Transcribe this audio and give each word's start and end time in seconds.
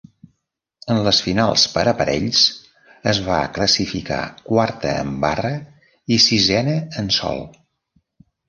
En 0.93 0.99
les 1.07 1.17
finals 1.25 1.65
per 1.73 1.83
aparells 1.91 2.41
es 3.13 3.19
va 3.27 3.37
classificar 3.59 4.19
quarta 4.49 4.97
en 5.05 5.15
barra 5.27 5.55
i 6.17 6.21
sisena 6.29 6.79
en 7.05 7.17
sòl. 7.21 7.47